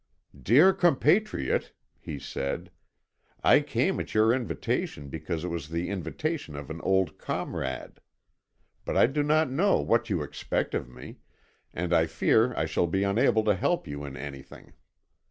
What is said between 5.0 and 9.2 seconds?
because it was the invitation of an old comrade. But I